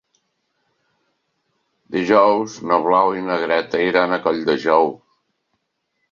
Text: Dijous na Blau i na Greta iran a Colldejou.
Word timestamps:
Dijous 1.95 2.55
na 2.71 2.79
Blau 2.85 3.13
i 3.17 3.21
na 3.27 3.35
Greta 3.43 3.83
iran 3.89 4.15
a 4.15 4.19
Colldejou. 4.25 4.89